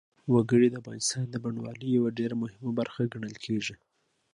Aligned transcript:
وګړي 0.33 0.67
د 0.69 0.75
افغانستان 0.81 1.25
د 1.29 1.35
بڼوالۍ 1.43 1.87
یوه 1.97 2.09
ډېره 2.19 2.35
مهمه 2.43 2.71
برخه 2.79 3.01
ګڼل 3.13 3.35
کېږي. 3.45 3.75